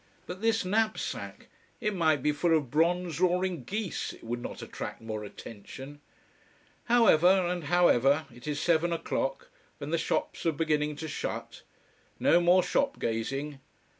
[0.25, 1.45] But this knapsack!
[1.79, 6.01] It might be full of bronze roaring geese, it would not attract more attention!
[6.85, 11.61] However, and however, it is seven o'clock, and the shops are beginning to shut.
[12.19, 13.59] No more shop gazing.